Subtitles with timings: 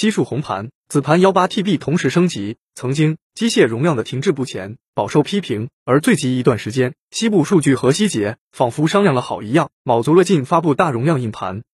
[0.00, 5.68] 西数红盘子盘幺八 TB 同时升级，曾经机械容量的停滞不前，饱受批评。
[5.84, 11.64] 而最近一段时间，西部数据和希捷仿佛商量了好一样，卯足了劲发布大容量硬盘。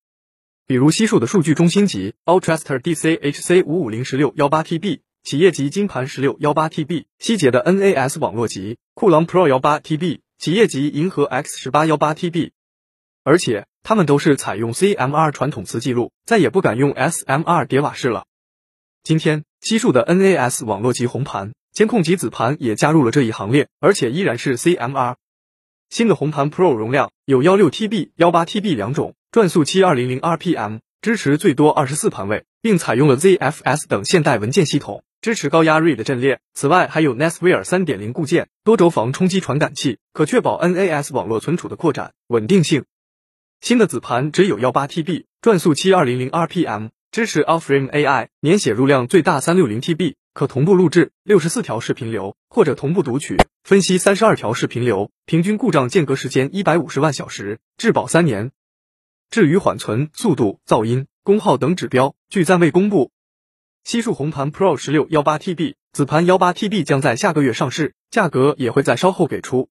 [0.66, 12.50] 比如西数的数据中心级 Ultraster DCHC 五五零十六幺八 TB，企业级金盘十六幺八 TB，希捷的 NAS 网络级酷狼 Pro 幺八 TB，企业级银河 X 十八幺八 TB，
[13.26, 18.24] 而且它们都是采用 CMR 传统磁记录，再也不敢用 SMR 叠瓦式了。
[19.02, 25.16] 今天西数的 NAS 网络级红盘监控级子盘也加入了这一行列，而且依然是 CMR。
[25.90, 29.16] 新的红盘 Pro 容量有幺六 TB、幺八 TB 两种。
[29.32, 36.38] 转速七二零零 RPM，支持最多二十四盘位，并采用了 ZFS 等现代文件系统，支持高压 RAID 阵列。
[36.54, 42.84] 此外，还有 Neswear 三点零固件，多轴防冲击传感器，可确保 NAS 网络存储的扩展稳定性。
[43.60, 58.52] 新的子盘只有幺八 TB，转速七二零零 RPM，支持 Allframe AI，年写入量最大三六零 TB，可同步录制六十四条视频流，或者同步读取分析三十二条视频流，平均故障间隔时间一百五十万小时，质保三年。
[59.30, 63.10] 至于缓存、速度、噪音、功耗等指标，据暂未公布。
[63.82, 69.68] 西数红盘 Pro 十六幺八 TB 子盘幺八 TB 将在下个月上市，价格也会在稍后给出。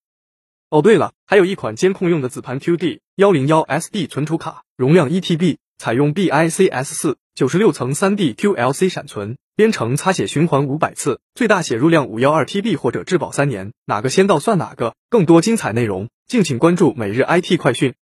[0.76, 14.96] 哦，对了，还有一款监控用的子盘 QD 幺零幺 SD 存储卡，容量一 TB，采用 BICS 四九十六层三 D QLC 闪存，编程擦写循环五百次，最大写入量五幺二 TB，或者质保三年，哪个先到算哪个。
[15.10, 17.94] 更多精彩内容，敬请关注每日 IT 快讯。